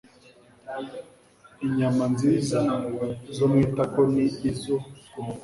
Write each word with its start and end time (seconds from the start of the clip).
inyama 1.65 2.03
nziza 2.13 2.59
zo 3.35 3.45
ku 3.51 3.55
itako 3.65 4.01
n 4.13 4.15
izo 4.49 4.75